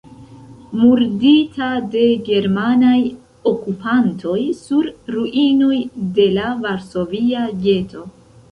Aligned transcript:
Murdita 0.77 1.67
de 1.95 2.05
germanaj 2.29 2.95
okupantoj 3.53 4.39
sur 4.65 4.89
ruinoj 5.19 5.79
de 6.19 6.29
la 6.41 6.51
Varsovia 6.67 7.49
geto. 7.69 8.07